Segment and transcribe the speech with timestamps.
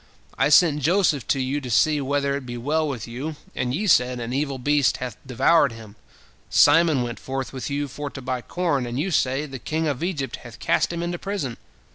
[0.35, 3.85] I sent Joseph to you to see whether it be well with you, and ye
[3.85, 5.95] said, An evil beast hath devoured him.
[6.49, 10.03] Simon went forth with you for to buy corn, and you say, The king of
[10.03, 11.55] Egypt hath cast him into prison.